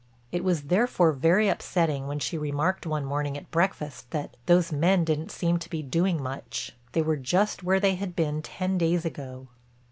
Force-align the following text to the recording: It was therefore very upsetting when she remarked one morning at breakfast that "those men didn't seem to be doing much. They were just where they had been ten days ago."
It 0.31 0.43
was 0.43 0.63
therefore 0.63 1.11
very 1.11 1.47
upsetting 1.47 2.07
when 2.07 2.17
she 2.17 2.35
remarked 2.35 2.87
one 2.87 3.05
morning 3.05 3.37
at 3.37 3.51
breakfast 3.51 4.09
that 4.09 4.35
"those 4.47 4.71
men 4.71 5.03
didn't 5.03 5.29
seem 5.31 5.59
to 5.59 5.69
be 5.69 5.83
doing 5.83 6.23
much. 6.23 6.75
They 6.93 7.03
were 7.03 7.17
just 7.17 7.61
where 7.61 7.79
they 7.79 7.93
had 7.93 8.15
been 8.15 8.41
ten 8.41 8.79
days 8.79 9.05
ago." 9.05 9.47